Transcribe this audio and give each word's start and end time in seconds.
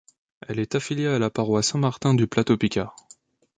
Elle 0.47 0.57
est 0.57 0.73
affiliée 0.73 1.05
à 1.05 1.19
la 1.19 1.29
paroisse 1.29 1.67
Saint-Martin 1.73 2.15
du 2.15 2.25
Plateau 2.25 2.57
Picard. 2.57 2.95